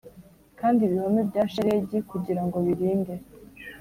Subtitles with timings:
[0.59, 3.13] kandi ibihome bya shelegi kugirango birinde.